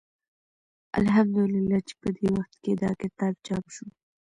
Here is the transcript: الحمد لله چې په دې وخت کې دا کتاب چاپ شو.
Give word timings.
الحمد 0.99 1.37
لله 1.53 1.79
چې 1.87 1.93
په 2.01 2.09
دې 2.17 2.27
وخت 2.37 2.53
کې 2.63 2.71
دا 2.83 2.91
کتاب 3.01 3.33
چاپ 3.45 3.65
شو. 3.75 3.87